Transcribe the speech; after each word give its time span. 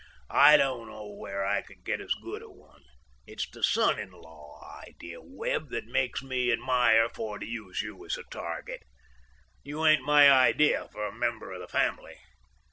I 0.31 0.57
don't 0.57 0.87
know 0.87 1.05
where 1.05 1.45
I 1.45 1.61
could 1.61 1.83
get 1.85 2.01
as 2.01 2.15
good 2.23 2.41
a 2.41 2.49
one. 2.49 2.81
It's 3.27 3.47
the 3.47 3.61
son 3.61 3.99
in 3.99 4.09
law 4.09 4.59
idea, 4.83 5.21
Webb, 5.21 5.69
that 5.69 5.85
makes 5.85 6.23
me 6.23 6.51
admire 6.51 7.07
for 7.07 7.37
to 7.37 7.45
use 7.45 7.83
you 7.83 8.03
as 8.07 8.17
a 8.17 8.23
target. 8.23 8.81
You 9.61 9.85
ain't 9.85 10.01
my 10.01 10.31
idea 10.31 10.89
for 10.91 11.05
a 11.05 11.13
member 11.13 11.51
of 11.51 11.61
the 11.61 11.67
family. 11.67 12.15